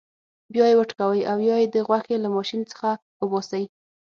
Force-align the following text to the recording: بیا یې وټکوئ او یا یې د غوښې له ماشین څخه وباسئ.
بیا 0.53 0.65
یې 0.69 0.77
وټکوئ 0.79 1.21
او 1.31 1.37
یا 1.49 1.55
یې 1.61 1.67
د 1.75 1.77
غوښې 1.87 2.15
له 2.23 2.29
ماشین 2.35 2.61
څخه 2.71 2.89
وباسئ. 3.21 3.63